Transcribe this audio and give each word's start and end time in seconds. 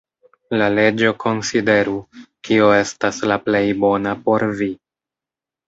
La 0.61 0.69
leĝo 0.77 1.11
konsideru, 1.23 1.93
kio 2.49 2.71
estas 2.79 3.23
la 3.33 3.39
plej 3.47 3.63
bona 3.87 4.17
por 4.27 4.51
vi. 4.65 4.73